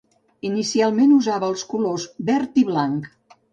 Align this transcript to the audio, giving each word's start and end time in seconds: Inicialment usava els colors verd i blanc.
Inicialment 0.47 1.11
usava 1.17 1.51
els 1.53 1.65
colors 1.75 2.07
verd 2.33 2.61
i 2.65 2.67
blanc. 2.73 3.09